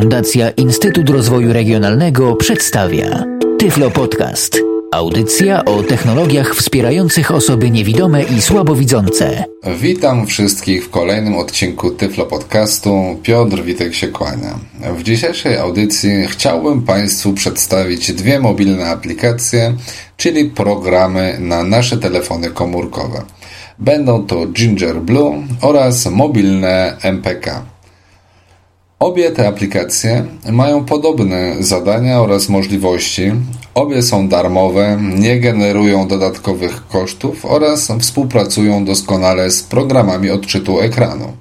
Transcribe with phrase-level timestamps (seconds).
[0.00, 3.24] Fundacja Instytut Rozwoju Regionalnego przedstawia
[3.58, 4.58] Tyflo Podcast.
[4.92, 9.44] Audycja o technologiach wspierających osoby niewidome i słabowidzące.
[9.80, 13.18] Witam wszystkich w kolejnym odcinku Tyflo Podcastu.
[13.22, 14.58] Piotr Witek się kłania.
[14.96, 19.74] W dzisiejszej audycji chciałbym Państwu przedstawić dwie mobilne aplikacje,
[20.16, 23.22] czyli programy na nasze telefony komórkowe.
[23.78, 27.62] Będą to Ginger Blue oraz mobilne MPK.
[28.98, 33.32] Obie te aplikacje mają podobne zadania oraz możliwości.
[33.74, 41.32] Obie są darmowe, nie generują dodatkowych kosztów oraz współpracują doskonale z programami odczytu ekranu.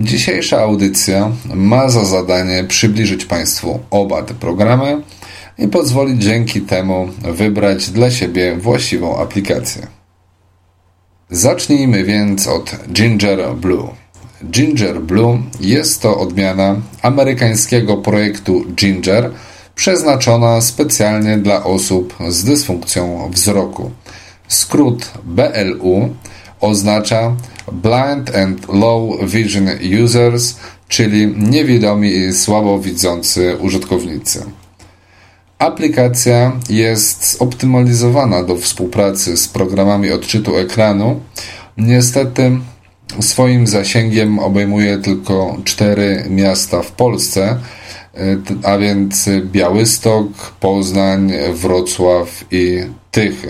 [0.00, 5.02] Dzisiejsza audycja ma za zadanie przybliżyć Państwu oba te programy
[5.58, 9.86] i pozwolić dzięki temu wybrać dla siebie właściwą aplikację.
[11.30, 13.97] Zacznijmy więc od Ginger Blue.
[14.44, 19.30] Ginger Blue jest to odmiana amerykańskiego projektu Ginger
[19.74, 23.90] przeznaczona specjalnie dla osób z dysfunkcją wzroku.
[24.48, 26.08] Skrót BLU
[26.60, 27.36] oznacza
[27.72, 29.68] Blind and Low Vision
[30.04, 30.56] Users,
[30.88, 34.44] czyli niewidomi i słabowidzący użytkownicy.
[35.58, 41.20] Aplikacja jest zoptymalizowana do współpracy z programami odczytu ekranu.
[41.76, 42.58] Niestety
[43.20, 47.58] swoim zasięgiem obejmuje tylko cztery miasta w Polsce,
[48.62, 50.26] a więc Białystok,
[50.60, 53.48] Poznań, Wrocław i Tychy.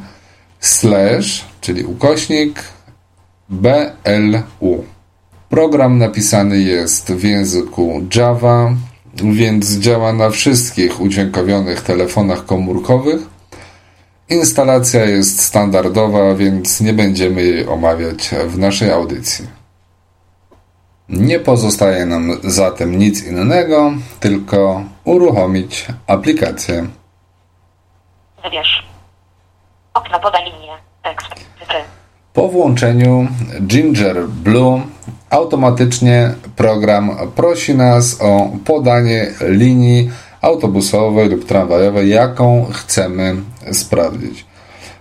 [0.60, 2.64] slash, czyli ukośnik
[3.50, 4.84] BLU.
[5.50, 8.76] Program napisany jest w języku Java,
[9.16, 13.22] więc działa na wszystkich udźwiękowionych telefonach komórkowych.
[14.30, 19.59] Instalacja jest standardowa, więc nie będziemy jej omawiać w naszej audycji.
[21.10, 26.88] Nie pozostaje nam zatem nic innego, tylko uruchomić aplikację.
[28.44, 28.84] Wybierz.
[29.94, 30.74] Okno poda linię.
[31.04, 31.28] Tekst.
[32.34, 33.28] Po włączeniu
[33.62, 34.82] Ginger Blue
[35.30, 43.36] automatycznie program prosi nas o podanie linii autobusowej lub tramwajowej, jaką chcemy
[43.72, 44.46] sprawdzić.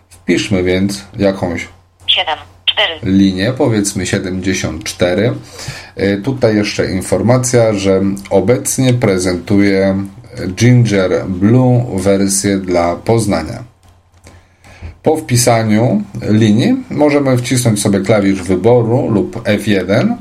[0.09, 1.69] Wpiszmy więc jakąś
[2.07, 2.39] 7.
[2.79, 3.01] 4.
[3.03, 5.33] linię, powiedzmy 74.
[5.99, 8.01] Y, Tutaj jeszcze informacja, że
[8.31, 9.97] obecnie prezentuje
[10.49, 13.63] Ginger Blue wersję dla Poznania.
[15.03, 20.15] Po wpisaniu linii możemy wcisnąć sobie klawisz wyboru lub F1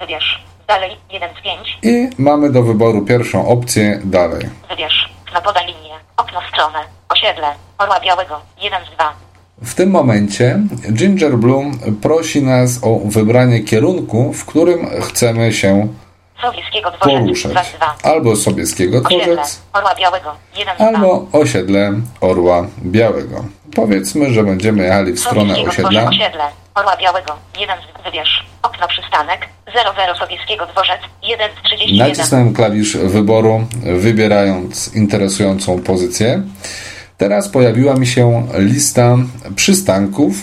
[0.00, 0.42] Wybierz.
[0.68, 0.96] Dalej.
[1.12, 1.78] 1 z 5.
[1.82, 4.48] i mamy do wyboru pierwszą opcję dalej.
[4.70, 5.12] Wybierz.
[5.26, 5.94] Okno poda linię.
[6.16, 6.78] Okno stronę.
[7.08, 7.46] Osiedle.
[7.78, 8.40] Orła Białego.
[8.62, 9.12] 1 z 2.
[9.64, 10.60] W tym momencie
[10.92, 11.64] Ginger Blue
[12.02, 15.88] prosi nas o wybranie kierunku, w którym chcemy się
[16.42, 17.14] Sobieskiego dworzec.
[17.14, 17.66] 2 poruszać.
[17.66, 17.96] z 2.
[18.02, 19.00] Albo Sobieskiego.
[19.00, 20.34] Dworzec, Orła Białego.
[20.56, 20.86] 1 z 2.
[20.86, 23.44] albo osiedle Orła Białego.
[23.74, 26.10] Powiedzmy, że będziemy jechali w stronę osiedla.
[26.74, 27.36] Orła Białego.
[27.60, 28.46] 1 z Wybierz.
[28.62, 29.48] Okno przystanek.
[29.96, 31.00] 00 Sobieskiego dworzec.
[31.22, 32.08] 1 z 31.
[32.08, 36.42] Nacisnąłem klawisz wyboru, wybierając interesującą pozycję.
[37.18, 39.16] Teraz pojawiła mi się lista
[39.56, 40.34] przystanków,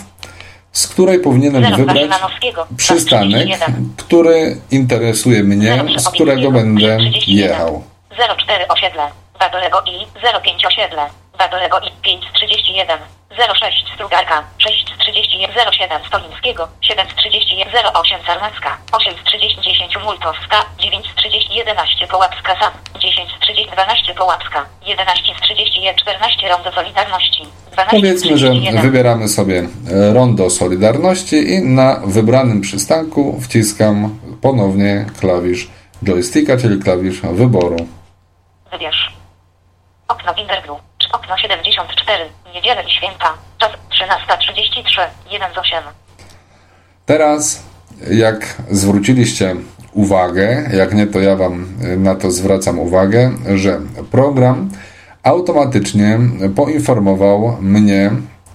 [0.72, 2.66] z której powinienem 0 wybrać Szymanowskiego.
[2.76, 3.88] przystanek, 31.
[3.96, 7.82] który interesuje mnie, 0 z którego będę jechał.
[8.46, 9.02] 04 osiedle,
[9.40, 10.06] Wadolego i
[10.42, 11.06] 05 osiedle,
[11.38, 12.98] Wadolego i 531,
[13.30, 22.72] 06 Strugarka, 631, 07 Stolińskiego, 731, 08 Sarnacka, 830 10 Multowska, 930 11 Połapska Sam,
[23.00, 27.42] 1030 12 Połapska, 11 30 14 Rondo Solidarności,
[27.72, 28.82] 12 Powiedzmy, że 31.
[28.82, 35.68] wybieramy sobie e, rondo Solidarności i na wybranym przystanku wciskam ponownie klawisz
[36.02, 37.76] joysticka, czyli klawisz wyboru.
[38.72, 39.12] Wybierz.
[40.08, 40.80] Okno Winterglu.
[41.12, 42.39] Okno 74.
[42.54, 43.34] Niedzielę i święta.
[43.58, 45.00] Czas 13.33.
[45.30, 45.78] 1 z 8.
[47.06, 47.62] Teraz,
[48.10, 49.56] jak zwróciliście
[49.92, 53.80] uwagę, jak nie, to ja Wam y, na to zwracam uwagę, że
[54.10, 54.70] program
[55.22, 56.18] automatycznie
[56.56, 58.10] poinformował mnie,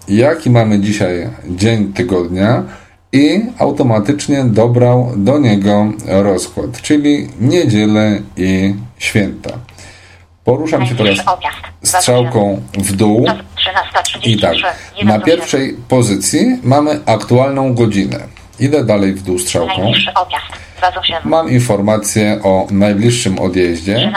[0.07, 2.63] jaki mamy dzisiaj dzień tygodnia
[3.12, 9.50] i automatycznie dobrał do niego rozkład, czyli niedzielę i święta.
[10.45, 11.18] Poruszam się teraz
[11.83, 13.38] strzałką w dół Czas
[14.18, 14.27] 13.33.
[14.30, 14.56] i tak.
[15.03, 18.19] Na pierwszej pozycji mamy aktualną godzinę.
[18.59, 19.77] Idę dalej w dół strzałką.
[19.77, 20.45] Najbliższy objazd.
[20.77, 21.30] 28.
[21.30, 23.95] Mam informację o najbliższym odjeździe.
[23.95, 24.12] 13.34.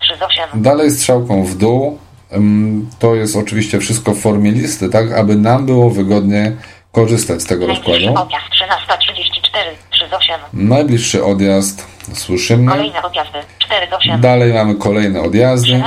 [0.00, 0.62] 38.
[0.62, 1.98] Dalej strzałką w dół.
[2.32, 6.52] Ym, To jest oczywiście wszystko w formie listy, tak aby nam było wygodnie
[6.92, 8.08] korzystać z tego rozkładu.
[8.08, 8.44] objazd.
[8.90, 9.58] 13.34.
[9.90, 10.34] 38.
[10.52, 12.70] Najbliższy odjazd słyszymy.
[12.70, 13.38] Kolejne odjazdy.
[13.68, 14.20] 4.8.
[14.20, 15.68] Dalej mamy kolejne odjazdy.
[15.68, 15.80] 13.54.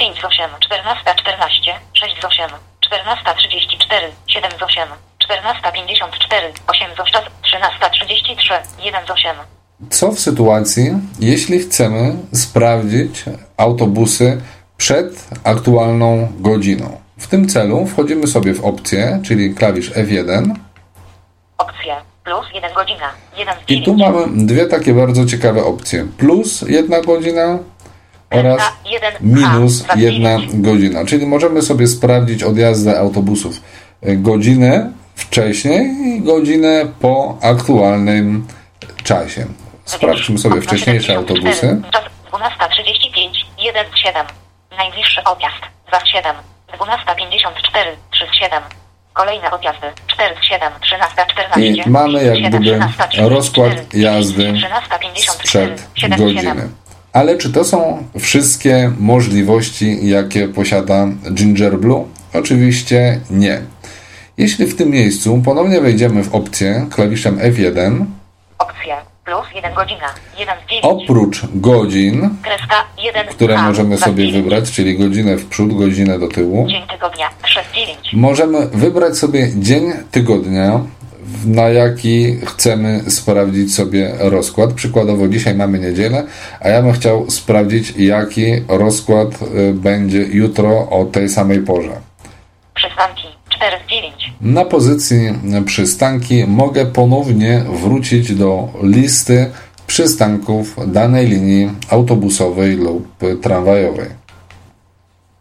[0.00, 0.48] 5.8.
[0.70, 1.74] 14.14.
[1.94, 2.48] 6.8.
[2.90, 4.10] 14.34.
[4.28, 4.86] 7.8.
[5.28, 6.52] 14.54.
[6.66, 7.04] 8.8.
[7.12, 8.54] Czas 13.33.
[8.78, 9.34] 1.8.
[9.90, 13.24] Co w sytuacji, jeśli chcemy sprawdzić
[13.56, 14.42] autobusy
[14.76, 17.00] przed aktualną godziną?
[17.18, 20.54] W tym celu wchodzimy sobie w opcję, czyli klawisz F1
[21.58, 21.96] Opcje.
[22.24, 23.10] Plus 1 godzina.
[23.36, 26.06] 1 i tu mamy dwie takie bardzo ciekawe opcje.
[26.18, 27.58] Plus jedna godzina
[28.30, 28.62] oraz
[29.20, 31.04] minus jedna godzina.
[31.04, 33.60] Czyli możemy sobie sprawdzić odjazdy autobusów
[34.06, 38.46] y, godzinę wcześniej i godzinę po aktualnym
[39.04, 39.46] czasie.
[39.84, 41.82] Sprawdźmy sobie wcześniejsze autobusy.
[41.92, 44.24] Czas 12.35, 1.7.
[44.78, 45.62] Najbliższy odjazd
[45.92, 46.34] 2.7.
[46.78, 46.88] 12.54,
[48.12, 48.83] 3.7.
[49.14, 50.70] Kolejne odjazdy 4.7,
[51.56, 51.86] 13.14.
[51.86, 56.68] I mamy jak 7, gdyby 13.34, rozkład jazdy 13.54, sprzed 7, godziny.
[57.12, 62.08] Ale czy to są wszystkie możliwości, jakie posiada Ginger Blue?
[62.34, 63.60] Oczywiście nie.
[64.36, 68.04] Jeśli w tym miejscu ponownie wejdziemy w opcję klawiszem F1,
[68.58, 68.96] Opcje.
[69.24, 70.06] Plus 1 godzina.
[70.38, 70.84] 1 z 9.
[70.84, 76.66] oprócz godzin, Kreska 1 które możemy sobie wybrać, czyli godzinę w przód, godzinę do tyłu,
[76.68, 77.98] Dzień tygodnia 6 9.
[78.12, 80.80] możemy wybrać sobie dzień tygodnia,
[81.46, 84.72] na jaki chcemy sprawdzić sobie rozkład.
[84.72, 86.26] Przykładowo dzisiaj mamy niedzielę,
[86.60, 92.00] a ja bym chciał sprawdzić, jaki rozkład y, będzie jutro o tej samej porze.
[92.74, 93.34] Przystanki 4 z 9.
[94.40, 95.18] Na pozycji
[95.66, 99.50] przystanki mogę ponownie wrócić do listy
[99.86, 104.08] przystanków danej linii autobusowej lub tramwajowej.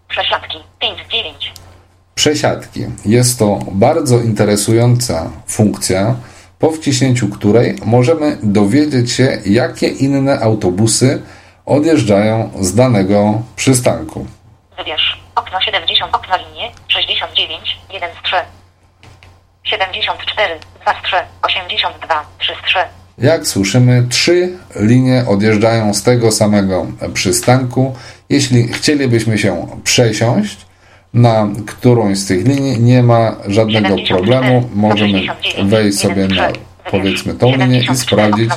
[0.08, 1.54] Przesiadki 5 z 9.
[2.16, 2.82] Przesiadki.
[3.06, 6.16] Jest to bardzo interesująca funkcja,
[6.60, 11.22] po wciśnięciu której możemy dowiedzieć się, jakie inne autobusy
[11.66, 14.26] odjeżdżają z danego przystanku.
[14.78, 15.23] Wybierz
[15.54, 18.36] okno 70, okno linie 69, 1 z 3.
[19.64, 22.78] 74, 2 z 3, 82, 3 z 3.
[23.18, 27.96] Jak słyszymy, trzy linie odjeżdżają z tego samego przystanku.
[28.30, 30.58] Jeśli chcielibyśmy się przesiąść
[31.14, 34.70] na którąś z tych linii, nie ma żadnego 74, problemu.
[34.74, 36.92] Możemy 89, wejść sobie na 1 z 3.
[36.92, 38.52] powiedzmy tą linię i 74, sprawdzić,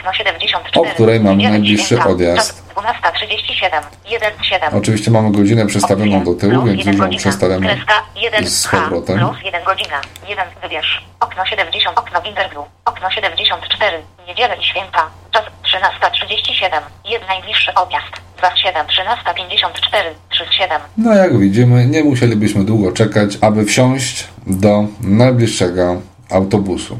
[0.00, 2.36] Okno Interview, okno 74, o której mamy najbliższy odjazd.
[2.36, 4.74] czas 12.37, 1 z 7.
[4.74, 7.76] Oczywiście mamy godzinę przestawioną do tyłu, więc już ją przestawiamy
[8.16, 9.18] 1 z powrotem.
[9.18, 10.00] plus 1 godzina.
[10.28, 11.04] 1 wybierz.
[11.20, 12.64] Okno 70, okno Winterview.
[12.84, 13.96] Okno 74,
[14.28, 15.10] niedzielę i święta.
[15.30, 16.80] Czas 13.37.
[17.04, 18.12] Jeden najbliższy objazd.
[18.38, 20.80] 27, 13.54, 37.
[20.96, 26.00] No jak widzimy, nie musielibyśmy długo czekać, aby wsiąść do najbliższego
[26.30, 26.98] autobusu.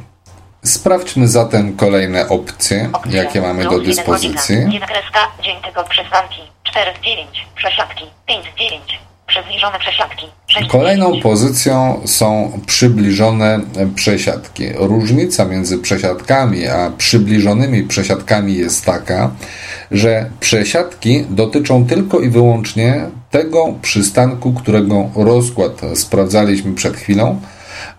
[0.64, 3.16] Sprawdźmy zatem kolejne opcje, Opcje.
[3.22, 4.34] jakie mamy do dyspozycji.
[4.34, 4.72] godzina.
[4.72, 6.40] Jedna kreska, dzień tego przystanki.
[6.64, 7.46] 4 z 9.
[7.56, 8.04] Przesiadki.
[8.28, 9.00] 5 z 9.
[9.26, 10.26] Przybliżone przesiadki.
[10.46, 11.22] 6 z Kolejną 9.
[11.22, 13.60] pozycją są przybliżone
[13.94, 14.64] przesiadki.
[14.74, 19.30] Różnica między przesiadkami a przybliżonymi przesiadkami jest taka,
[19.90, 27.40] że przesiadki dotyczą tylko i wyłącznie tego przystanku, którego rozkład sprawdzaliśmy przed chwilą,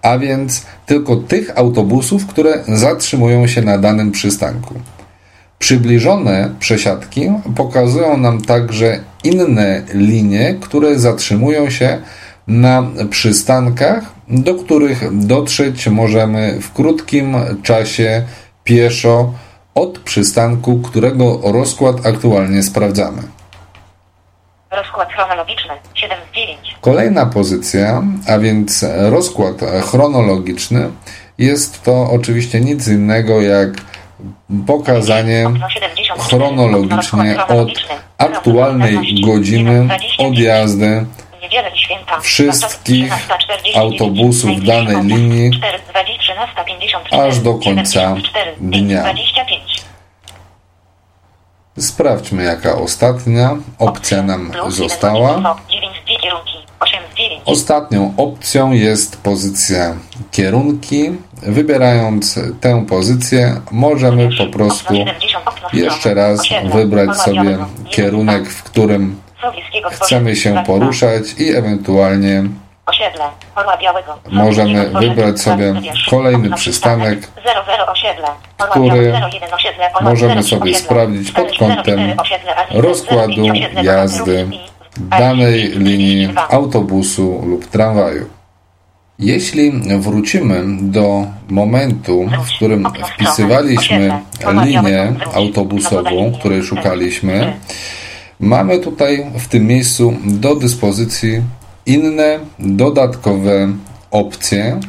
[0.01, 4.73] a więc tylko tych autobusów, które zatrzymują się na danym przystanku.
[5.59, 11.97] Przybliżone przesiadki pokazują nam także inne linie, które zatrzymują się
[12.47, 18.23] na przystankach, do których dotrzeć możemy w krótkim czasie
[18.63, 19.33] pieszo
[19.75, 23.21] od przystanku, którego rozkład aktualnie sprawdzamy.
[24.71, 25.73] Rozkład chronologiczny.
[25.95, 26.75] 7 z 9.
[26.81, 29.55] Kolejna pozycja, a więc rozkład
[29.91, 30.91] chronologiczny,
[31.37, 33.69] jest to oczywiście nic innego jak
[34.67, 37.69] pokazanie Okno 74, chronologicznie od
[38.17, 41.05] aktualnej 14, godziny 29, odjazdy
[42.21, 43.39] wszystkich Na czas
[43.73, 46.33] 13:49, autobusów danej linii 4, 20,
[47.13, 49.03] 13:54, aż do końca 74, dnia.
[51.81, 51.85] 25.
[51.85, 55.33] Sprawdźmy, jaka ostatnia opcja nam została.
[55.33, 56.57] godzin, 9 z 2 kierunki.
[56.79, 57.41] 8 z 9.
[57.45, 59.95] Ostatnią opcją jest pozycja
[60.31, 61.11] kierunki,
[61.41, 64.93] wybierając tę pozycję, możemy po prostu
[65.73, 66.41] jeszcze raz
[66.73, 67.57] wybrać sobie
[67.89, 69.15] kierunek, w którym
[69.91, 72.43] chcemy się poruszać i ewentualnie
[72.85, 73.23] Osiedle,
[73.55, 74.19] Orła Białego.
[74.29, 75.73] Możemy wybrać sobie
[76.09, 78.27] kolejny przystanek, 00 osiedle,
[78.59, 81.99] Orła który Białego, 01 osiedle, Orła możemy 04 sobie sprawdzić pod 04 kątem
[82.71, 84.47] rozkładu 05 osiedle, jazdy
[84.97, 86.49] danej linii 32.
[86.49, 88.25] autobusu lub tramwaju.
[89.19, 94.19] Jeśli wrócimy do momentu, w którym wpisywaliśmy
[94.63, 97.53] linię autobusową, której szukaliśmy,
[98.39, 101.41] mamy tutaj w tym miejscu do dyspozycji
[101.85, 103.67] inne dodatkowe
[104.11, 104.79] opcje.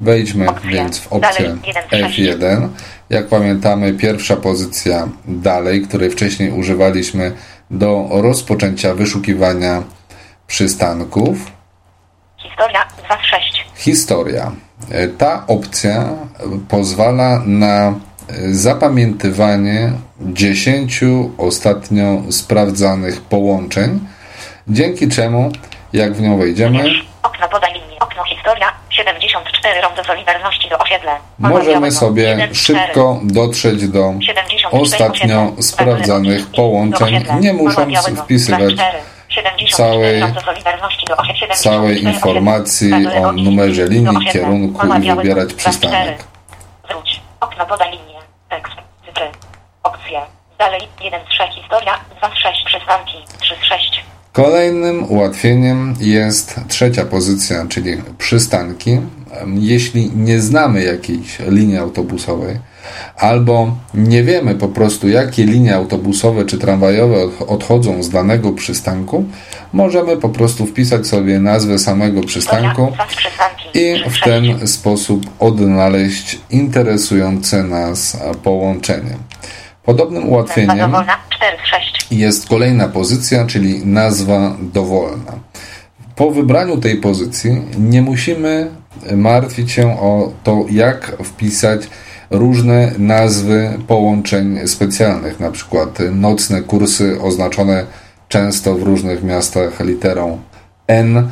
[0.00, 1.56] Wejdźmy więc w opcję
[1.90, 2.68] F1.
[3.10, 7.32] Jak pamiętamy, pierwsza pozycja dalej, której wcześniej używaliśmy
[7.70, 9.82] do rozpoczęcia wyszukiwania
[10.46, 11.52] przystanków.
[12.36, 13.64] Historia 26.
[13.74, 14.52] Historia.
[15.18, 16.08] Ta opcja
[16.68, 17.94] pozwala na
[18.50, 21.00] zapamiętywanie 10
[21.38, 24.00] ostatnio sprawdzanych połączeń,
[24.68, 25.52] dzięki czemu,
[25.92, 26.84] jak w nią wejdziemy,
[27.22, 27.98] Okno podaj linii.
[28.00, 31.12] Okno historia 74 Rondo Solidarności do osiedle.
[31.38, 38.98] Możemy sobie 1, 4, szybko dotrzeć do 74 ostatnio sprawdzanych połączeń, nie musząc wpisywać 4,
[39.28, 41.38] 74 całej- Rondo Solidarności do osiedle.
[41.38, 42.92] 74 całej informacji
[43.24, 45.56] o numerze linii, kierunku i wybierać 4.
[45.56, 46.24] przystanek.
[46.88, 47.20] Wróć.
[47.40, 48.18] Okno podaj linię.
[48.48, 48.74] Tekst.
[49.82, 50.20] Opcje.
[50.58, 54.04] Dalej 1 3 historia 2 6 przystanki 3 6.
[54.32, 58.98] Kolejnym ułatwieniem jest trzecia pozycja, czyli przystanki.
[59.58, 62.58] Jeśli nie znamy jakiejś linii autobusowej,
[63.16, 69.24] albo nie wiemy po prostu, jakie linie autobusowe czy tramwajowe od- odchodzą z danego przystanku,
[69.72, 72.92] możemy po prostu wpisać sobie nazwę samego przystanku
[73.74, 79.14] i w ten sposób odnaleźć interesujące nas połączenie.
[79.84, 82.06] Podobnym ułatwieniem Dowolna 4 6.
[82.10, 85.32] jest kolejna pozycja, czyli nazwa dowolna.
[86.16, 88.70] Po wybraniu tej pozycji nie musimy
[89.16, 91.88] martwić się o to, jak wpisać
[92.30, 97.84] różne nazwy połączeń specjalnych, na przykład nocne kursy oznaczone
[98.28, 100.38] często w różnych miastach literą
[100.86, 101.28] N.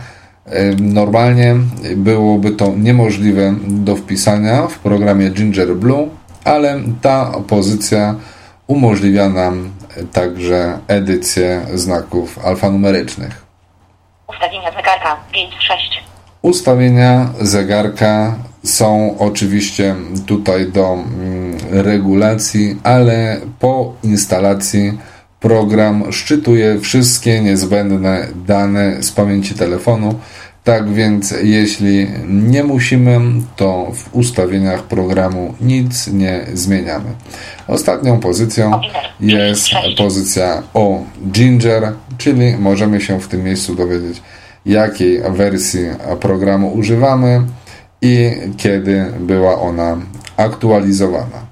[0.81, 1.57] Normalnie
[1.97, 6.09] byłoby to niemożliwe do wpisania w programie Ginger Blue,
[6.45, 8.15] ale ta pozycja
[8.69, 9.71] umożliwia nam
[10.13, 13.45] także edycję znaków alfanumerycznych.
[14.29, 16.03] Ustawienia zegarka 5 6.
[16.43, 18.35] Ustawienia zegarka
[18.65, 19.95] są oczywiście
[20.27, 24.99] tutaj do mm, regulacji, ale po instalacji
[25.41, 30.15] program szczytuje wszystkie niezbędne dane z pamięci telefonu.
[30.69, 33.21] Tak więc, jeśli nie musimy,
[33.57, 37.05] to w ustawieniach programu nic nie zmieniamy.
[37.69, 38.81] Ostatnią pozycją
[39.21, 44.23] jest pozycja o Ginger, czyli możemy się w tym miejscu dowiedzieć,
[44.67, 45.81] jakiej wersji
[46.21, 47.43] programu używamy
[48.03, 49.97] i kiedy była ona
[50.37, 51.47] aktualizowana.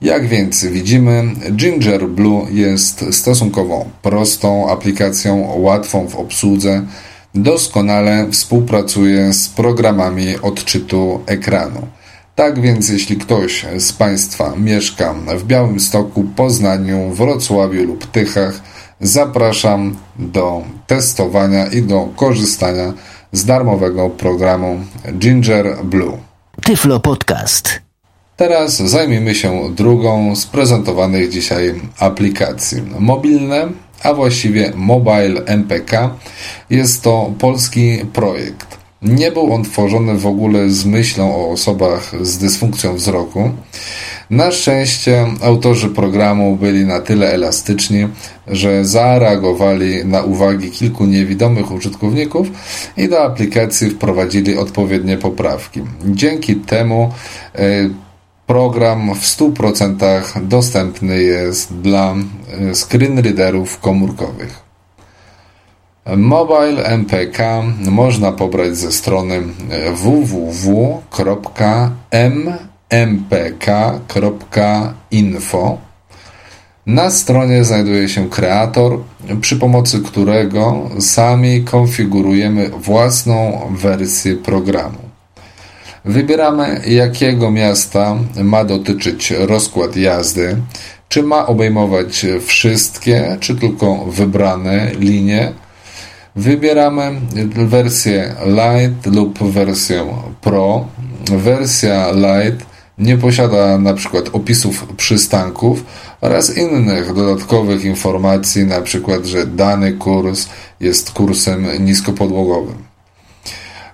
[0.00, 6.82] Jak więc widzimy, Ginger Blue jest stosunkowo prostą aplikacją, łatwą w obsłudze,
[7.34, 11.86] doskonale współpracuje z programami odczytu ekranu.
[12.34, 18.60] Tak więc, jeśli ktoś z Państwa mieszka w Białymstoku, Poznaniu, Wrocławiu lub Tychach,
[19.00, 22.92] zapraszam do testowania i do korzystania
[23.32, 24.80] z darmowego programu
[25.18, 26.18] Ginger Blue.
[26.64, 27.80] Tyflo Podcast.
[28.36, 32.82] Teraz zajmijmy się drugą z prezentowanych dzisiaj aplikacji.
[32.98, 33.68] Mobilne,
[34.04, 36.10] a właściwie Mobile MPK
[36.70, 38.78] jest to polski projekt.
[39.02, 43.50] Nie był on tworzony w ogóle z myślą o osobach z dysfunkcją wzroku.
[44.30, 48.08] Na szczęście autorzy programu byli na tyle elastyczni,
[48.46, 52.46] że zareagowali na uwagi kilku niewidomych użytkowników
[52.96, 55.80] i do aplikacji wprowadzili odpowiednie poprawki.
[56.04, 57.12] Dzięki temu
[58.46, 62.14] program w 100% dostępny jest dla
[62.74, 64.64] screenreaderów komórkowych.
[66.16, 69.42] Mobile MPK można pobrać ze strony
[69.94, 70.98] www.mpk.info.
[76.86, 78.98] Na stronie znajduje się kreator,
[79.40, 85.03] przy pomocy którego sami konfigurujemy własną wersję programu.
[86.04, 90.56] Wybieramy, jakiego miasta ma dotyczyć rozkład jazdy,
[91.08, 95.52] czy ma obejmować wszystkie, czy tylko wybrane linie.
[96.36, 97.20] Wybieramy
[97.54, 100.06] wersję Lite lub wersję
[100.40, 100.86] Pro.
[101.30, 102.64] wersja Lite
[102.98, 105.84] nie posiada na przykład opisów przystanków
[106.20, 110.48] oraz innych dodatkowych informacji, na przykład, że dany kurs
[110.80, 112.83] jest kursem niskopodłogowym.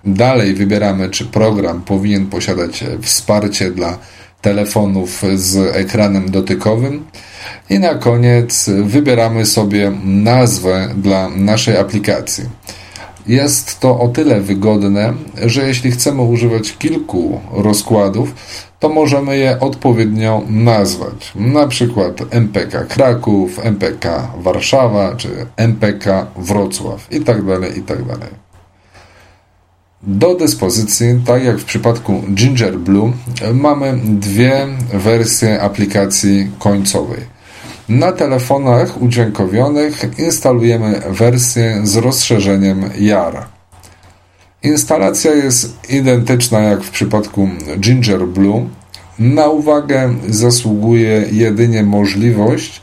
[0.04, 3.99] Dalej wybieramy, czy program powinien posiadać wsparcie dla
[4.40, 7.04] telefonów z ekranem dotykowym.
[7.71, 12.45] I na koniec wybieramy sobie nazwę dla naszej aplikacji.
[13.26, 15.12] Jest to o tyle wygodne,
[15.47, 18.35] że jeśli chcemy używać kilku rozkładów,
[18.78, 21.33] to możemy je odpowiednio nazwać.
[21.35, 27.61] Na przykład MPK Kraków, MPK Warszawa czy MPK Wrocław itd.
[27.61, 28.16] Tak itd.
[30.02, 33.12] Do dyspozycji, tak jak w przypadku Ginger Blue,
[33.54, 37.21] mamy dwie wersje aplikacji końcowej.
[37.88, 43.47] Na telefonach udźwiękowionych instalujemy wersję z rozszerzeniem JAR.
[44.62, 48.69] Instalacja jest identyczna jak w przypadku Ginger Blue.
[49.19, 52.83] Na uwagę zasługuje jedynie możliwość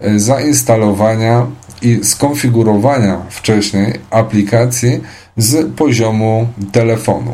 [0.00, 1.46] e, zainstalowania
[1.82, 5.00] i skonfigurowania wcześniej aplikacji
[5.38, 7.32] z poziomu telefonu.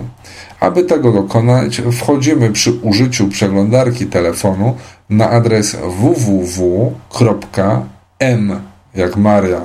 [0.60, 4.76] Aby tego dokonać, wchodzimy przy użyciu przeglądarki telefonu
[5.10, 7.54] na adres www.m
[8.94, 9.60] jak Maria.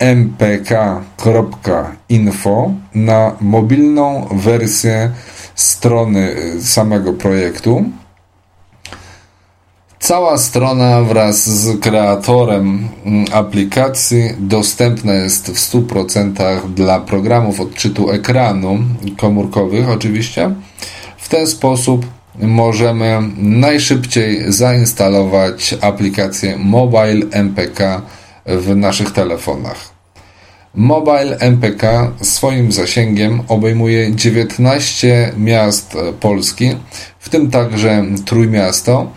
[0.00, 1.50] mmpk.info
[2.94, 5.10] na mobilną wersję
[5.54, 7.84] strony samego projektu.
[10.08, 12.88] Cała strona wraz z kreatorem
[13.32, 18.78] aplikacji dostępna jest w 100% dla programów odczytu ekranu
[19.16, 20.50] komórkowych oczywiście.
[21.18, 22.06] W ten sposób
[22.40, 28.02] możemy najszybciej zainstalować aplikację Mobile MPK
[28.46, 29.98] w naszych telefonach.
[30.74, 36.70] Mobile MPK swoim zasięgiem obejmuje 19 miast Polski,
[37.18, 39.10] w tym także Trójmiasto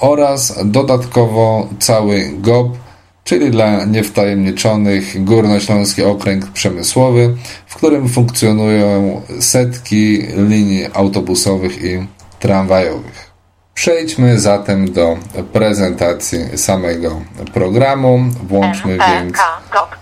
[0.00, 2.76] oraz dodatkowo cały GOP,
[3.24, 7.36] czyli dla niewtajemniczonych Górnośląski Okręg Przemysłowy,
[7.66, 12.06] w którym funkcjonują setki linii autobusowych i
[12.40, 13.28] tramwajowych.
[13.74, 15.16] Przejdźmy zatem do
[15.52, 17.20] prezentacji samego
[17.54, 18.18] programu.
[18.48, 19.36] Włączmy więc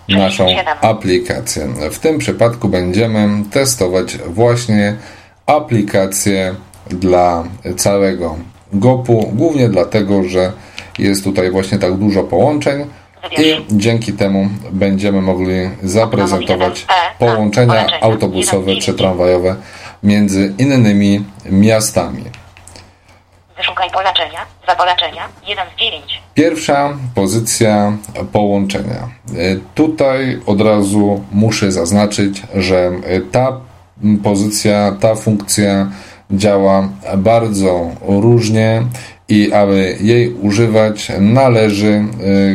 [0.09, 0.47] naszą
[0.81, 1.69] aplikację.
[1.91, 4.97] W tym przypadku będziemy testować właśnie
[5.47, 6.55] aplikację
[6.91, 7.45] dla
[7.77, 8.37] całego
[8.73, 10.53] GOP-u, głównie dlatego, że
[10.99, 12.87] jest tutaj właśnie tak dużo połączeń
[13.39, 16.87] i dzięki temu będziemy mogli zaprezentować
[17.19, 19.57] połączenia autobusowe czy tramwajowe
[20.03, 22.25] między innymi miastami.
[23.57, 26.23] Wyszukaj połączenia, dwa połączenia, 1 z 9.
[26.35, 27.93] Pierwsza pozycja
[28.33, 29.09] połączenia.
[29.37, 32.91] E, tutaj od razu muszę zaznaczyć, że
[33.33, 33.61] ta
[34.23, 35.91] pozycja, ta funkcja
[36.31, 38.83] działa bardzo różnie
[39.29, 42.05] i aby jej używać należy e,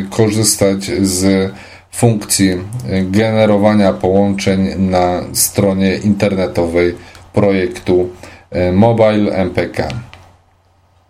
[0.09, 1.51] korzystać z
[1.91, 2.57] funkcji
[3.03, 6.95] generowania połączeń na stronie internetowej
[7.33, 8.09] projektu
[8.51, 9.87] e, Mobile MPK.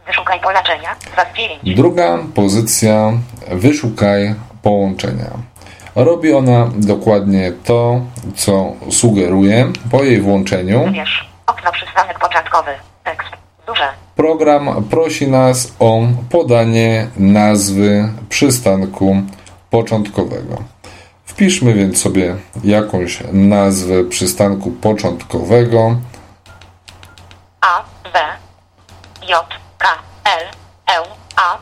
[0.07, 0.95] Wyszukaj połączenia.
[1.63, 3.11] Druga pozycja
[3.51, 5.29] wyszukaj połączenia.
[5.95, 8.01] Robi ona dokładnie to,
[8.35, 10.83] co sugeruje po jej włączeniu.
[10.85, 12.71] Wybierz okno przystanek początkowy.
[13.03, 13.29] Tekst
[13.67, 13.89] duże.
[14.15, 19.15] Program prosi nas o podanie nazwy przystanku
[19.69, 20.63] początkowego.
[21.25, 25.95] Wpiszmy więc sobie jakąś nazwę przystanku początkowego.
[27.61, 27.83] A,
[28.13, 28.19] B,
[29.29, 29.45] J,
[29.77, 29.87] K,
[30.23, 30.45] L,
[30.87, 31.03] E,
[31.35, 31.57] A,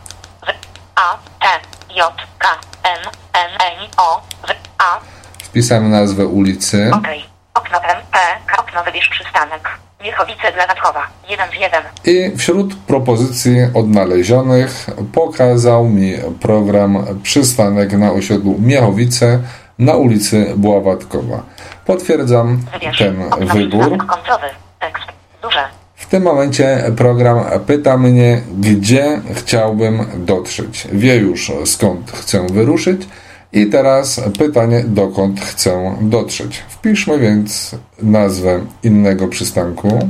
[0.46, 0.52] W,
[0.96, 1.48] A, T,
[1.96, 2.48] J, K,
[2.84, 3.00] N,
[3.34, 5.00] N, N, O, W, A.
[5.44, 6.92] Wpisałem nazwę ulicy.
[6.94, 7.29] OK.
[8.90, 9.70] Wybierz przystanek.
[10.04, 10.66] Miechowice dla.
[11.30, 11.84] 1 z 1.
[12.06, 19.40] I wśród propozycji odnalezionych pokazał mi program przystanek na osiedlu Miechowice
[19.80, 21.44] na ulicy Bławatkowa.
[21.86, 22.98] Potwierdzam Wybierz.
[22.98, 23.98] ten Okno wybór.
[23.98, 24.48] końcowy.
[24.80, 25.04] Tekst
[25.42, 25.66] duże.
[25.96, 30.88] W tym momencie program pyta mnie, gdzie chciałbym dotrzeć.
[30.92, 33.02] Wie już skąd chcę wyruszyć
[33.54, 36.64] i teraz pytanie, dokąd chcę dotrzeć.
[36.70, 40.10] Wpiszmy więc nazwę innego przystanku.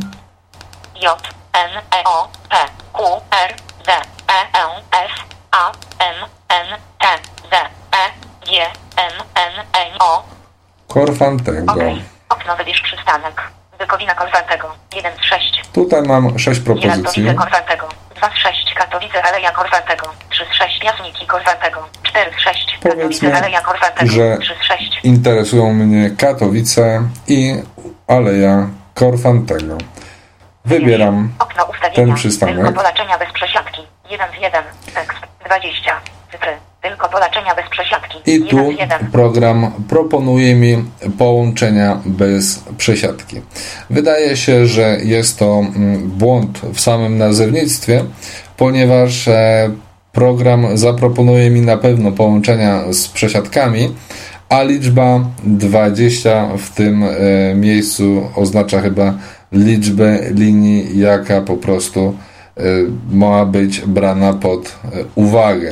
[1.01, 1.21] J,
[1.53, 2.55] N, E, O, P,
[2.93, 3.05] Q,
[3.45, 3.91] R, D,
[4.27, 5.11] E, L, F,
[5.51, 6.15] A, N,
[6.49, 7.05] N, T,
[7.51, 7.53] Z,
[7.91, 8.09] E,
[8.45, 8.61] G,
[8.97, 10.23] N, N, N, O.
[10.87, 11.73] Korfantego.
[11.73, 11.79] OK.
[12.29, 13.41] Okno wybierz przystanek.
[13.79, 14.75] Wykowina Korfantego.
[14.95, 15.61] 1 z 6.
[15.73, 17.03] Tutaj mam sześć propozycji.
[17.03, 17.87] Katowice Korfantego.
[18.19, 18.73] 2 z 6.
[18.73, 20.13] Katowice Aleja Korfantego.
[20.29, 20.83] 3 z 6.
[20.83, 21.89] Jasniki Korfantego.
[22.03, 22.77] 4 z 6.
[22.81, 24.11] Powiedzmy, Katowice Aleja Korfantego.
[24.11, 24.99] że 3 z 6.
[25.03, 27.55] Interesują mnie Katowice i
[28.07, 29.77] Aleja Corfantego.
[30.65, 31.95] Wybieram Okno ustawienia.
[31.95, 32.55] ten przystanek.
[32.55, 33.81] Tylko polaczenia bez przesiadki.
[34.09, 34.63] 1 z 1.
[34.95, 36.01] Tekst 20.
[36.31, 36.57] Cyfry.
[36.81, 38.08] Tylko polaczenia bez przesiadki.
[38.25, 39.11] I 1 tu z 1.
[39.11, 40.77] program proponuje mi
[41.17, 43.41] połączenia bez przesiadki.
[43.89, 48.03] Wydaje się, że jest to mm, błąd w samym nazewnictwie,
[48.57, 49.69] ponieważ e,
[50.11, 53.95] program zaproponuje mi na pewno połączenia z przesiadkami,
[54.49, 57.09] a liczba 20 w tym e,
[57.55, 59.13] miejscu oznacza chyba
[59.51, 62.15] liczbę linii, jaka po prostu
[62.57, 62.61] e,
[63.11, 64.75] ma być brana pod
[65.15, 65.71] uwagę.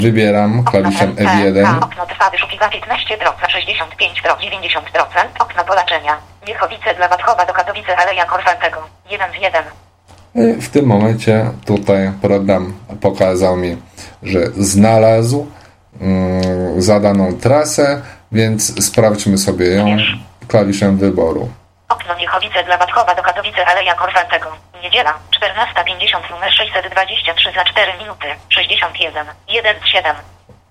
[0.00, 1.64] Wybieram klawiszem Okno F1.
[1.64, 4.42] K, Okno trwa wyszukiwa 15 drog za 65 drog 90%.
[5.38, 6.16] Okno polaczenia.
[6.46, 8.78] Wiechowice dla Wadchowa do Katowice Aleja Korfantego.
[9.10, 9.64] 1 z 1.
[10.34, 13.76] I w tym momencie tutaj program pokazał mi,
[14.22, 15.46] że znalazł
[16.00, 19.86] mm, zadaną trasę, więc sprawdźmy sobie ją
[20.48, 21.48] klawiszem wyboru.
[22.06, 24.56] Okno Wiechowice dla Wadchowa do Katowice Aleja Korfantego.
[24.82, 25.14] Niedziela.
[25.40, 28.26] 14.50 numer 623 za 4 minuty.
[28.48, 29.26] 61.
[29.48, 30.16] 1 z 7.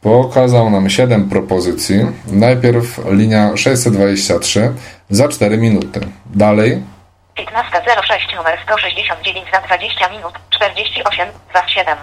[0.01, 1.95] Pokazał nam 7 propozycji.
[2.27, 4.73] Najpierw linia 623
[5.09, 5.99] za 4 minuty.
[6.25, 6.83] Dalej
[7.37, 11.97] 15.06 numer 169 za 20 minut 48 za 7.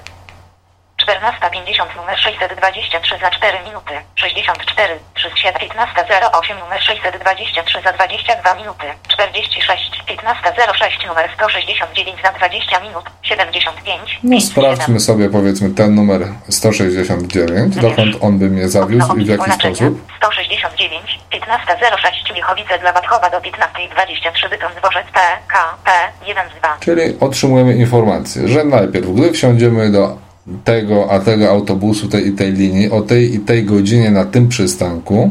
[1.07, 5.69] 14.50 numer 623 za 4 minuty 64 3 z 7.
[5.69, 10.03] 15.08 numer 623 za 22 minuty 46.
[10.09, 14.51] 15.06 numer 169 za 20 minut 75 no, 5 z 7.
[14.53, 20.13] sprawdźmy sobie powiedzmy ten numer 169, dokąd on by mnie zawiózł i w jaki sposób.
[20.17, 25.91] 169, 15.06 Wiechowice dla Wadchowa do 15.23 Bytom Dworzec PKP
[26.27, 26.77] 1 z 2.
[26.81, 30.17] Czyli otrzymujemy informację, że najpierw, gdy wsiądziemy do
[30.65, 34.49] tego a tego autobusu, tej i tej linii, o tej i tej godzinie na tym
[34.49, 35.31] przystanku,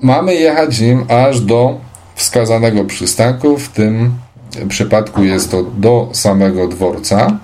[0.00, 1.80] mamy jechać nim aż do
[2.14, 3.58] wskazanego przystanku.
[3.58, 4.18] W tym
[4.68, 7.38] przypadku jest to do samego dworca.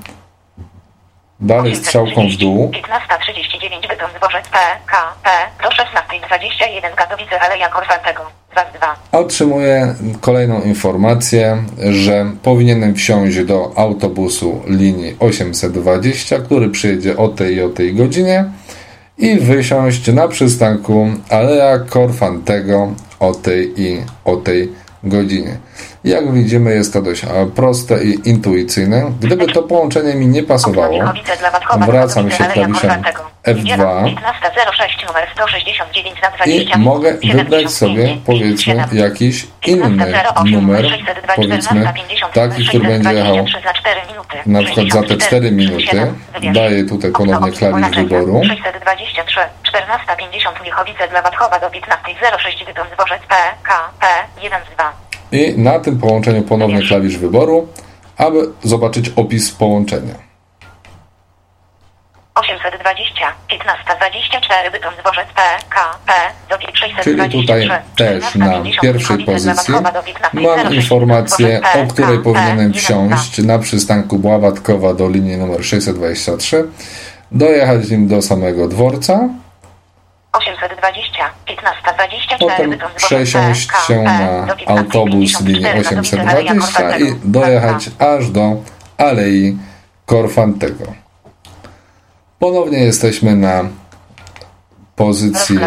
[1.41, 2.71] Dalej strzałką w dół.
[2.71, 5.31] 15.39 Bytom Dworzec PKP
[5.63, 8.44] do 16.21 Katowice Aleja Korfantego 2 z 2.
[9.13, 17.63] Otrzymuję kolejną informację, że powinienem wsiąść do autobusu linii 820, który przyjedzie o tej i
[17.63, 18.45] o tej godzinie
[19.19, 24.73] i wysiąść na przystanku Aleja Korfantego o tej i o tej
[25.05, 25.59] godzinie.
[26.05, 29.13] Jak widzimy jest to dość e, proste i intuicyjne.
[29.21, 31.13] Gdyby to połączenie mi nie pasowało,
[31.87, 32.91] wracam się klawiszem
[33.47, 38.89] F2 15.06 numer 169 za 20 i mogę 75, wybrać sobie powiedzmy 7.
[38.93, 40.07] jakiś inny
[40.45, 40.87] numer,
[41.37, 41.85] powiedzmy
[42.35, 43.37] taki, który będzie jechał
[44.47, 46.13] na przykład za te 4 minuty.
[46.55, 48.43] Daję tutaj ponownie klawisz wyboru.
[48.45, 49.41] 623,
[49.73, 54.07] 14.50 Wiechowice dla Wadchowa do 15.06 Bytom Dworzec PKP
[54.43, 54.93] 1 z 2.
[55.33, 57.69] I na tym połączeniu ponownie klawisz wyboru,
[58.19, 60.34] aby zobaczyć opis połączenia.
[62.35, 66.13] 820, 15.24 Bytom Dworzec PKP
[66.49, 71.93] do 623, Czyli tutaj też na 14.50 pierwszej pozycji Wadchowa do 15.06 mam informację, o
[71.93, 72.81] której powinienem 1 z 2.
[72.81, 76.65] wsiąść na przystanku Bławatkowa do linii numer 623,
[77.33, 79.29] dojechać nim do samego dworca,
[80.33, 87.07] 820, 15.24 potem przesiąść się na do 15.54 autobus linii Katowice, Aleja 820 Korfantego.
[87.07, 88.57] i dojechać aż do
[88.99, 89.57] Alei
[90.07, 91.05] Korfantego.
[92.39, 93.65] Ponownie jesteśmy na
[94.97, 95.59] pozycji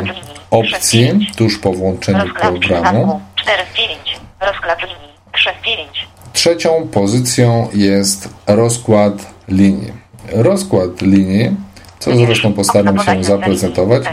[0.52, 2.60] opcji, tuż po włączeniu programu.
[2.60, 4.20] przystanku 4 z 9.
[4.42, 6.08] Rozkład linii 3 z 9.
[6.34, 9.14] Trzecią pozycją jest rozkład
[9.48, 9.94] linii.
[10.32, 11.56] Rozkład linii,
[12.00, 14.04] co zresztą postaram się zaprezentować,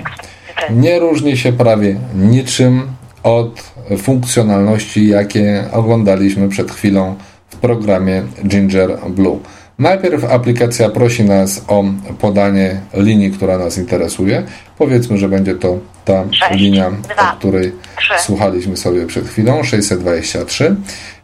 [0.70, 2.88] nie różni się prawie niczym
[3.22, 7.14] od funkcjonalności, jakie oglądaliśmy przed chwilą
[7.48, 9.38] w programie Ginger Blue.
[9.78, 11.84] Najpierw aplikacja prosi nas o
[12.20, 14.42] podanie linii, która nas interesuje.
[14.78, 18.12] Powiedzmy, że będzie to ta Sześć, linia, dwa, o której trzy.
[18.18, 20.76] słuchaliśmy sobie przed chwilą, 623.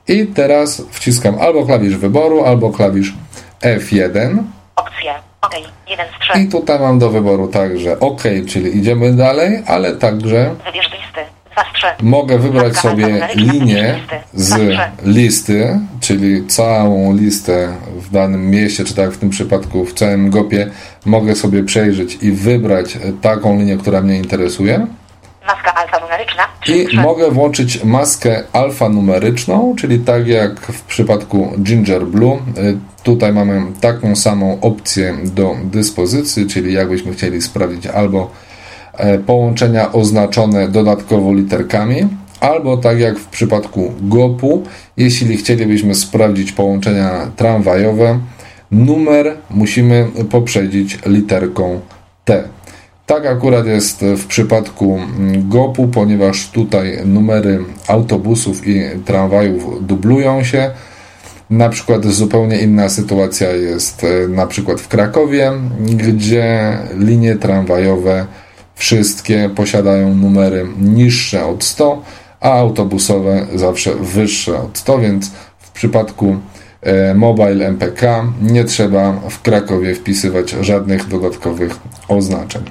[0.08, 3.14] I teraz wciskam albo klawisz wyboru, albo klawisz
[3.62, 4.36] F1.
[4.76, 5.14] Opcje.
[5.40, 5.54] OK.
[5.90, 6.40] 1 z 3.
[6.40, 11.20] I tutaj mam do wyboru także OK, czyli idziemy dalej, ale także Wybierz listy.
[11.52, 11.86] 2 z 3.
[12.02, 13.94] mogę wybrać sobie linię
[14.34, 20.30] z listy, czyli całą listę w danym mieście, czy tak w tym przypadku w całym
[20.30, 20.70] GOPie
[21.06, 24.86] mogę sobie przejrzeć i wybrać taką linię, która mnie interesuje.
[25.46, 26.42] Maska alfanumeryczna.
[26.60, 26.96] 3 I z 3.
[26.96, 32.34] mogę włączyć maskę alfanumeryczną, czyli tak jak w przypadku Ginger Blue.
[32.58, 38.30] y, Tutaj mamy taką samą opcję do dyspozycji, czyli jakbyśmy chcieli sprawdzić albo
[39.26, 42.06] połączenia oznaczone dodatkowo literkami,
[42.40, 44.62] albo tak jak w przypadku GOP-u,
[44.96, 48.18] jeśli chcielibyśmy sprawdzić połączenia tramwajowe,
[48.70, 51.80] numer musimy poprzedzić literką
[52.24, 52.44] T.
[53.06, 54.98] Tak akurat jest w przypadku
[55.38, 60.70] GOP-u, ponieważ tutaj numery autobusów i tramwajów dublują się.
[61.50, 68.26] Na przykład zupełnie inna sytuacja jest e, na przykład w Krakowie, gdzie linie tramwajowe
[68.80, 72.02] wszystkie posiadają numery niższe od 100,
[72.40, 76.36] a autobusowe zawsze wyższe od 100, więc w przypadku
[76.82, 81.72] e, Mobile MPK nie trzeba w Krakowie wpisywać żadnych dodatkowych
[82.08, 82.62] oznaczeń.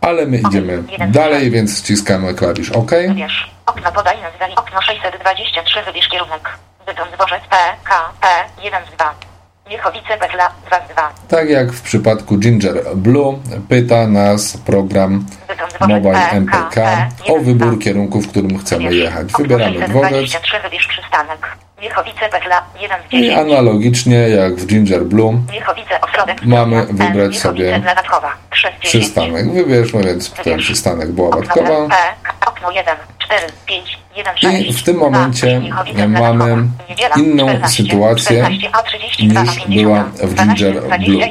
[0.00, 2.90] Ale my idziemy dalej, więc wciskamy klawisz OK.
[2.90, 3.50] Wybierz.
[3.66, 4.46] Okno podaj nazwę.
[4.56, 5.82] Okno 623.
[5.86, 6.58] Wybierz kierunek.
[6.86, 8.28] Bytom dworzec P, K, P,
[8.64, 9.29] 1 z 2.
[9.70, 11.12] Wiechowice Pekla 2 z 2.
[11.28, 15.26] Tak jak w przypadku Ginger Blue, pyta nas program
[15.80, 17.52] Mobile MPK o 1 z 2.
[17.52, 19.28] wybór kierunku, w którym chcemy jechać.
[19.38, 20.30] Wybieramy dworzec
[21.80, 21.88] 623.
[21.88, 22.20] Wybierz przystanek.
[22.20, 23.38] Wiechowice Pekla 1 z i 10.
[23.38, 26.42] analogicznie jak w Ginger Blue Wiechowice Ośrodek.
[26.46, 29.04] Mamy wybrać sobie Zawadkowa 6 z 10.
[29.04, 29.52] przystanek.
[29.52, 31.08] Wybierzmy więc ten przystanek.
[31.90, 34.68] P, K, okno 1, 4, 5, 1, 6.
[34.68, 35.62] I w tym momencie
[36.08, 36.56] mamy
[37.16, 38.48] inną sytuację
[39.22, 41.22] niż była w Ginger Blue.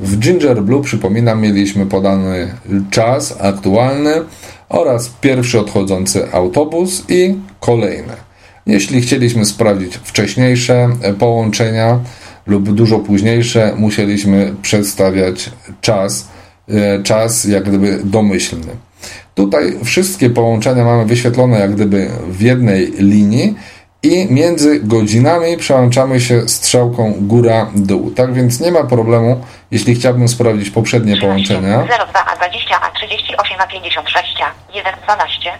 [0.00, 2.54] W Ginger Blue, przypominam, mieliśmy podany
[2.90, 4.22] czas aktualny
[4.68, 8.23] oraz pierwszy odchodzący autobus i kolejne.
[8.66, 11.98] Jeśli chcieliśmy sprawdzić wcześniejsze połączenia
[12.46, 15.50] lub dużo późniejsze, musieliśmy przedstawiać
[15.80, 16.28] czas,
[16.68, 18.72] e, czas jak gdyby domyślny.
[19.34, 23.54] Tutaj wszystkie połączenia mamy wyświetlone jak gdyby w jednej linii
[24.04, 28.10] i między godzinami przełączamy się strzałką góra-dół.
[28.10, 31.78] Tak więc nie ma problemu, jeśli chciałbym sprawdzić poprzednie połączenia.
[31.78, 35.50] 02 a 20 a 38 a 56 a 1 12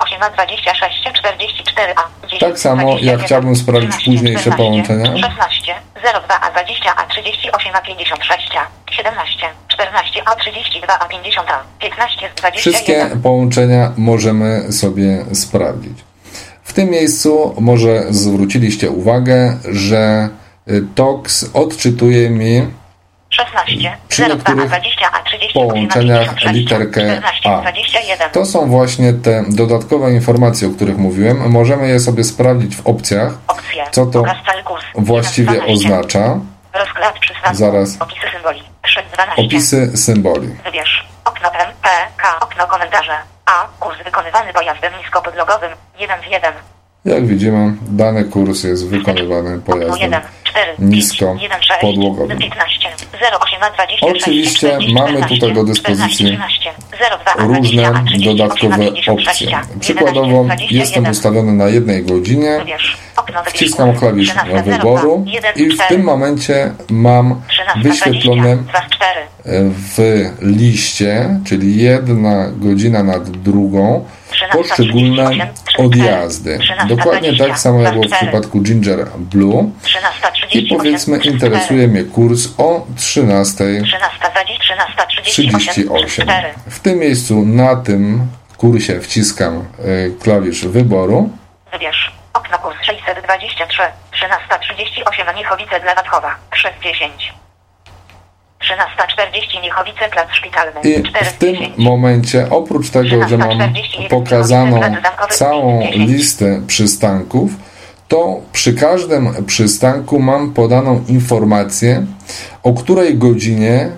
[0.00, 4.56] 08 a 26 44 a 10 Tak samo, 21, jak chciałbym sprawdzić 13, późniejsze 14,
[4.56, 5.28] połączenia.
[5.28, 11.50] 16 02 a 20 a 38 a 56 a 17 14 a 32 a 50
[11.50, 16.03] a 15 z 21 Wszystkie połączenia możemy sobie sprawdzić.
[16.74, 20.28] W tym miejscu może zwróciliście uwagę, że
[20.68, 22.66] y, TOX odczytuje mi
[23.30, 27.60] 16 przy 02 a niektórych 20 a 38 a połączeniach 56 literkę 14 A.
[27.60, 31.50] 21 To są właśnie te dodatkowe informacje, o których mówiłem.
[31.50, 33.84] Możemy je sobie sprawdzić w opcjach, Opcje.
[33.90, 34.24] co to
[34.94, 35.72] właściwie 12.
[35.72, 36.38] oznacza.
[36.74, 37.14] Rozkład.
[37.52, 37.96] Zaraz.
[38.00, 38.62] Opisy symboli.
[38.86, 39.42] 612.
[39.42, 40.48] Opisy symboli.
[40.64, 41.13] Wybierz.
[41.24, 42.38] Okno M, P, K.
[42.40, 43.18] Okno komentarze.
[43.46, 43.68] A.
[43.80, 45.76] Kurs wykonywany pojazdem niskopodlogowym.
[45.98, 46.54] 1 z 1.
[47.04, 52.38] Jak widzimy, dany kurs jest wykonywany pojazdem 1, 4, nisko 5, 1, 6, podłogowym.
[52.38, 52.88] 15,
[53.40, 56.70] 08, 26, Oczywiście 40, mamy 14, tutaj do dyspozycji 14,
[57.36, 59.46] 02, różne 20, 38, dodatkowe 56, opcje.
[59.46, 60.78] 11, Przykładowo 21.
[60.80, 62.60] jestem ustawiony na jednej godzinie,
[63.46, 68.80] wciskam klawisz 13, wyboru 02, 1, i w 4, tym momencie mam 13, wyświetlone 20,
[68.80, 69.20] 2, 4.
[69.70, 69.98] w
[70.42, 74.04] liście, czyli jedna godzina nad drugą,
[74.52, 75.30] poszczególne
[75.78, 76.58] odjazdy.
[76.88, 79.70] Dokładnie tak samo jak było w przypadku Ginger Blue.
[79.82, 80.18] 13,
[80.52, 83.82] I powiedzmy, interesuje mnie kurs o 13.38.
[85.26, 85.84] 13,
[86.68, 89.64] W tym miejscu na tym kursie wciskam e,
[90.22, 91.30] klawisz wyboru.
[91.72, 92.12] Wybierz.
[92.32, 93.82] Okno kurs 623.
[93.82, 96.36] 13.38 Niechowice dla Wadkowa.
[96.82, 97.43] 6.10.
[98.64, 100.80] 13.40 Niechowice Plac Szpitalny.
[100.82, 101.78] I w tym 4.10.
[101.78, 103.58] momencie, oprócz tego, że mam
[104.10, 104.80] pokazaną
[105.30, 107.50] całą listę przystanków,
[108.08, 112.06] to przy każdym przystanku mam podaną informację,
[112.62, 113.88] o której godzinie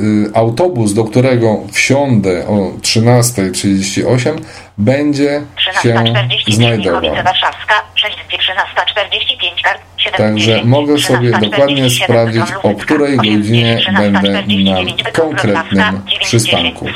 [0.00, 4.36] y, autobus, do którego wsiądę o 13.38,
[4.80, 5.42] będzie
[5.82, 7.02] się 13.40 znajdował.
[7.02, 7.74] Niechowice Warszawska.
[7.96, 9.80] 13.45 kart.
[9.98, 10.16] 7.10.
[10.16, 15.92] Także mogę sobie 13:47 dokładnie sprawdzić, o której 8:10, godzinie będę 13:49 na konkretnym Wrocławska,
[16.06, 16.86] 9:10, przystanku.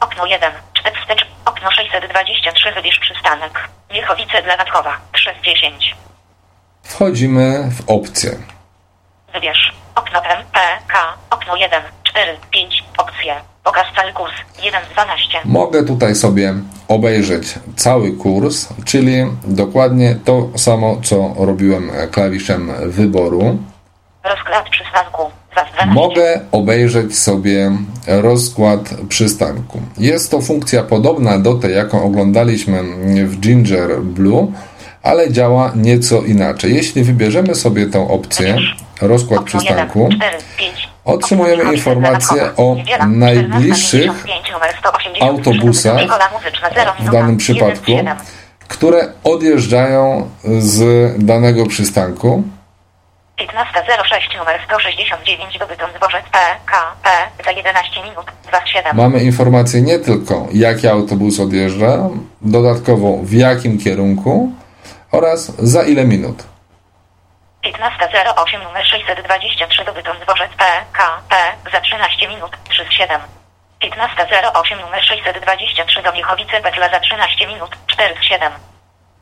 [0.00, 0.52] Okno 1,
[1.02, 3.68] wstecz, okno 623, wybierz przystanek.
[3.90, 5.96] Wiechowice dla Wadkowa, 610.
[6.82, 8.30] Wchodzimy w opcję.
[9.32, 9.72] Wybierz.
[9.94, 10.98] Okno M, P, K,
[11.30, 11.82] okno 1,
[12.14, 13.34] 4, 5, opcje.
[13.64, 14.32] Pokaż cały kurs,
[14.64, 15.38] 1 z 12.
[15.44, 16.54] Mogę tutaj sobie
[16.88, 23.58] obejrzeć cały kurs, czyli dokładnie to samo, co robiłem klawiszem wyboru.
[24.24, 25.22] Rozkład przystanku,
[25.52, 25.94] 2 z 12.
[25.94, 27.70] Mogę obejrzeć sobie
[28.06, 29.80] rozkład przystanku.
[29.98, 32.82] Jest to funkcja podobna do tej, jaką oglądaliśmy
[33.26, 34.52] w Ginger Blue,
[35.02, 36.74] ale działa nieco inaczej.
[36.74, 38.56] Jeśli wybierzemy sobie tę opcję,
[39.00, 46.70] rozkład przystanku, 1, 4, 5, otrzymujemy Wadkowa, o najbliższych 14:55, numer 180, autobusach Szkoła Muzyczna,
[46.74, 47.92] 0 w danym przypadku,
[48.68, 50.78] które odjeżdżają z
[51.24, 52.42] danego przystanku.
[53.38, 57.10] 15.06 numer 169 do Bytom Dworzec PKP
[57.44, 58.96] za 11 minut 27.
[58.96, 62.08] Mamy informację nie tylko jaki autobus odjeżdża,
[62.42, 64.52] dodatkowo w jakim kierunku
[65.12, 66.53] oraz za ile minut.
[67.64, 71.32] 15.08 numer 623 do Bytom Dworzec PKP
[71.72, 73.20] za 13 minut 37.
[73.82, 78.52] 15.08 numer 623 do Miechowice Petla za 13 minut 47.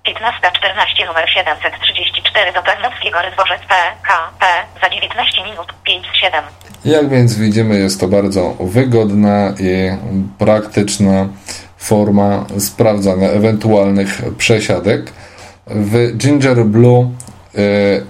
[0.07, 4.42] 15.14 numer 734 do Tarnowskiego Dworzec PKP
[4.83, 6.44] za 19 minut 57.
[6.85, 9.90] Jak więc widzimy, jest to bardzo wygodna i
[10.38, 11.28] praktyczna
[11.78, 15.12] forma sprawdzania ewentualnych przesiadek.
[15.66, 17.11] W Ginger Blue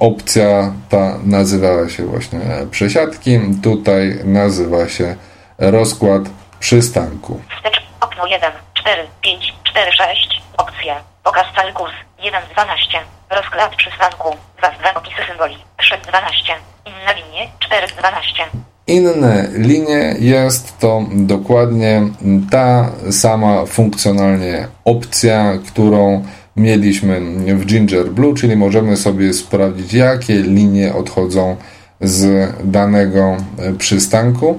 [0.01, 5.17] opcja ta nazywała się właśnie przesiadki, tutaj nazywa się
[5.59, 6.23] rozkład
[6.61, 7.41] przystanku.
[7.57, 10.43] Wstecz okno 1, 4, 5, 4, 6.
[10.57, 10.95] Opcje.
[11.25, 11.93] Pokaz cały kurs.
[12.23, 12.99] 1 z 12.
[13.31, 14.37] Rozkład przystanku.
[14.59, 15.57] 2 z 2 opisy symboli.
[15.79, 16.55] 3 z 12.
[16.87, 17.51] Inne linie.
[17.59, 18.45] 4 z 12.
[18.87, 22.03] Inne linie jest to dokładnie
[22.51, 26.25] ta sama funkcjonalnie opcja, którą
[26.57, 27.21] mieliśmy
[27.57, 31.57] w Ginger Blue, czyli możemy sobie sprawdzić, jakie linie odchodzą
[32.01, 33.37] z danego
[33.79, 34.59] przystanku.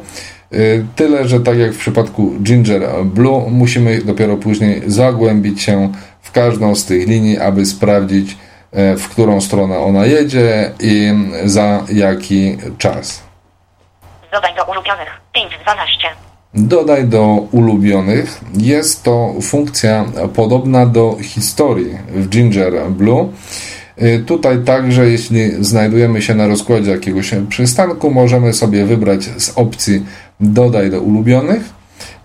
[0.54, 6.32] Y, Tyle, że tak jak w przypadku Ginger Blue, musimy dopiero później zagłębić się w
[6.32, 8.38] każdą z tych linii, aby sprawdzić,
[8.72, 11.14] e, w którą stronę ona jedzie i
[11.46, 13.24] za jaki czas.
[14.32, 15.10] Dodaj do ulubionych.
[15.34, 16.08] 5 z 12.
[16.56, 18.42] Dodaj do ulubionych.
[18.58, 23.30] Jest to funkcja podobna do historii w Ginger Blue.
[24.02, 30.06] Y, Tutaj także, jeśli znajdujemy się na rozkładzie jakiegoś przystanku, możemy sobie wybrać z opcji
[30.39, 31.70] Dodaj do ulubionych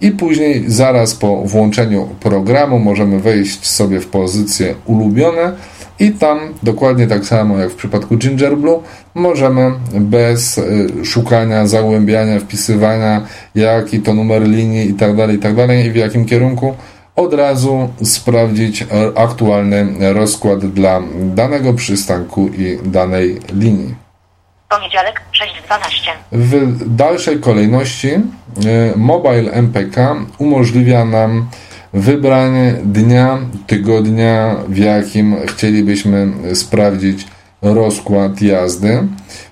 [0.00, 5.52] i później zaraz po włączeniu programu możemy wejść sobie w pozycję ulubione
[6.00, 8.82] i tam dokładnie tak samo jak w przypadku Ginger Blue
[9.14, 13.22] możemy bez y, szukania, zagłębiania, wpisywania
[13.54, 15.54] jaki to numer linii i tak dalej, i tak
[15.86, 16.74] i w jakim kierunku
[17.16, 23.94] od razu sprawdzić aktualny rozkład dla danego przystanku i danej linii.
[24.68, 26.12] Poniedziałek 6 z 12.
[26.32, 28.20] W dalszej kolejności e,
[28.96, 31.48] Mobile MPK umożliwia nam
[31.92, 37.26] wybranie dnia, tygodnia, w jakim chcielibyśmy sprawdzić
[37.62, 39.08] rozkład jazdy.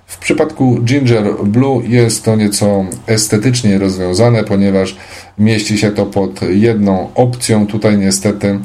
[0.06, 4.96] W przypadku Ginger Blue jest to nieco estetycznie rozwiązane, ponieważ
[5.38, 7.66] mieści się to pod jedną opcją.
[7.66, 8.60] Tutaj niestety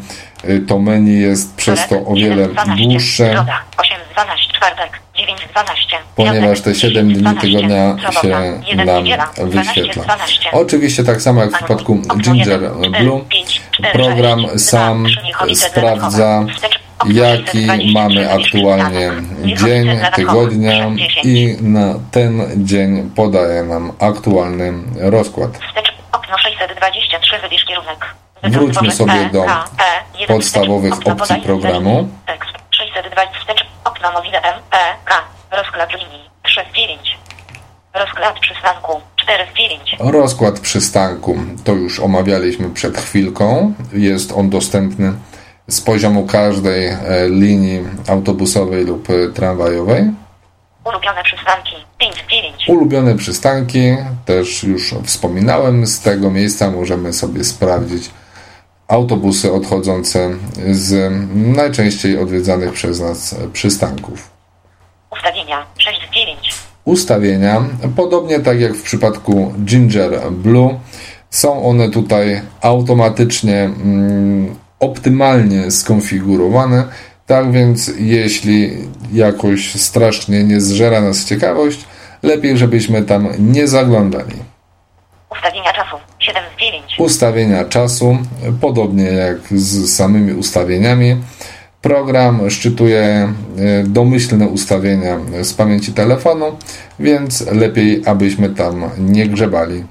[0.49, 3.31] y, to menu jest przez to o wiele dłuższe.
[3.33, 4.53] Środa 8 z 12.
[4.53, 4.99] Czwartek
[6.15, 8.51] Ponieważ te 7 dni tygodnia się
[8.85, 9.03] nam
[9.37, 10.17] wyświetla.
[10.51, 13.21] Oczywiście tak samo jak w przypadku Ginger Blue,
[13.93, 15.07] program sam
[15.55, 16.45] sprawdza
[17.09, 19.11] jaki mamy aktualnie
[19.45, 20.73] dzień, tygodnia
[21.23, 25.59] i na ten dzień podaje nam aktualny rozkład.
[26.11, 28.15] Okno 623 wybierz kierunek.
[28.43, 29.45] Wróćmy sobie do
[30.27, 32.09] podstawowych opcji programu.
[34.01, 35.11] Klamowida MPK.
[35.51, 37.17] Rozkład linii 3 9.
[37.93, 39.95] Rozkład przystanku 4 z 9.
[39.99, 43.73] Rozkład przystanku to już omawialiśmy przed chwilką.
[43.93, 45.13] Jest on dostępny
[45.67, 46.97] z poziomu każdej e,
[47.29, 50.11] linii autobusowej lub e, tramwajowej.
[50.83, 52.65] Ulubione przystanki 5 9.
[52.67, 55.87] Ulubione przystanki też już wspominałem.
[55.87, 58.11] Z tego miejsca możemy sobie sprawdzić
[58.91, 60.29] autobusy odchodzące
[60.71, 64.29] z najczęściej odwiedzanych przez nas przystanków.
[65.11, 66.53] Ustawienia 6 z 9.
[66.85, 67.63] Ustawienia,
[67.95, 70.79] podobnie tak jak w przypadku Ginger Blue,
[71.29, 76.83] są one tutaj automatycznie mm, optymalnie skonfigurowane.
[77.27, 78.71] Tak więc, jeśli
[79.13, 81.85] jakoś strasznie nie zżera nas ciekawość,
[82.23, 84.35] lepiej, żebyśmy tam nie zaglądali.
[85.31, 86.95] Ustawienia czasu 7 z 9.
[86.99, 88.17] Ustawienia czasu,
[88.61, 91.17] podobnie jak z samymi ustawieniami,
[91.81, 93.33] program szczytuje e,
[93.83, 96.57] domyślne ustawienia z pamięci telefonu,
[96.99, 99.83] więc lepiej, abyśmy tam nie grzebali.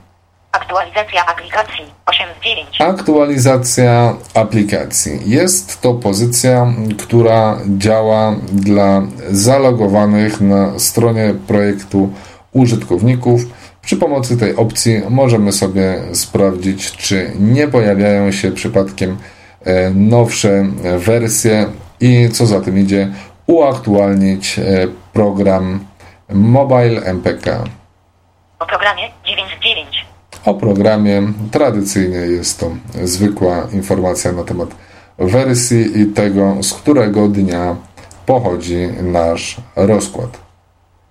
[0.53, 2.81] Aktualizacja aplikacji 8 z 9.
[2.81, 5.21] Aktualizacja aplikacji.
[5.27, 6.67] Jest to pozycja,
[6.99, 12.13] która działa dla zalogowanych na stronie projektu
[12.53, 13.41] użytkowników.
[13.83, 19.17] Przy pomocy tej opcji możemy sobie sprawdzić, czy nie pojawiają się przypadkiem
[19.65, 20.67] e, nowsze
[20.99, 21.67] wersje
[22.01, 23.13] i co za tym idzie,
[23.47, 24.63] uaktualnić e,
[25.13, 25.85] program
[26.33, 27.65] Mobile MPK.
[28.59, 30.07] O programie 9 z 9.
[30.45, 32.71] O programie tradycyjnie jest to
[33.05, 34.69] zwykła informacja na temat
[35.19, 37.77] wersji i tego, z którego dnia
[38.27, 40.50] pochodzi nasz rozkład.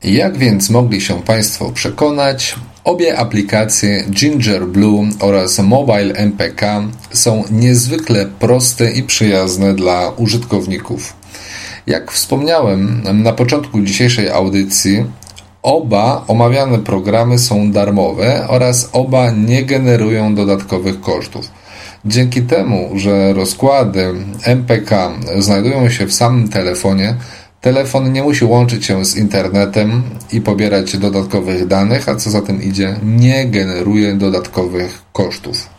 [0.03, 8.25] Jak więc mogli się Państwo przekonać, obie aplikacje Ginger Blue oraz Mobile MPK są niezwykle
[8.25, 11.13] proste i przyjazne dla użytkowników.
[11.87, 15.05] Jak wspomniałem na początku dzisiejszej audycji,
[15.61, 21.51] oba omawiane programy są darmowe oraz oba nie generują dodatkowych kosztów.
[22.05, 27.15] Dzięki temu, że rozkłady MPK znajdują się w samym telefonie,
[27.61, 32.63] telefon nie musi łączyć się z internetem i pobierać dodatkowych danych, a co za tym
[32.63, 35.69] idzie, nie generuje dodatkowych kosztów.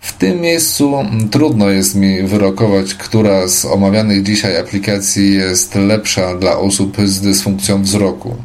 [0.00, 6.58] W tym miejscu trudno jest mi wyrokować, która z omawianych dzisiaj aplikacji jest lepsza dla
[6.58, 8.36] osób z dysfunkcją wzroku.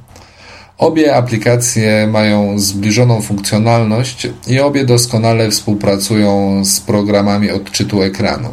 [0.77, 8.49] Obie aplikacje mają zbliżoną funkcjonalność i obie doskonale współpracują z programami odczytu ekranu.